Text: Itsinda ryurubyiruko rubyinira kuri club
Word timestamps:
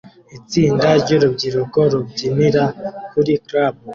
Itsinda 0.37 0.87
ryurubyiruko 1.01 1.79
rubyinira 1.91 2.63
kuri 3.11 3.31
club 3.45 3.75